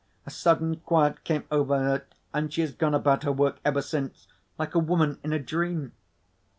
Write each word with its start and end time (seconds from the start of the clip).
A 0.25 0.31
sudden 0.31 0.77
quiet 0.77 1.23
came 1.23 1.43
over 1.51 1.77
her, 1.77 2.01
and 2.33 2.51
she 2.51 2.61
has 2.61 2.71
gone 2.73 2.95
about 2.95 3.21
her 3.21 3.31
work, 3.31 3.59
ever 3.63 3.83
since, 3.83 4.27
like 4.57 4.73
a 4.73 4.79
woman 4.79 5.19
in 5.23 5.31
a 5.31 5.37
dream." 5.37 5.91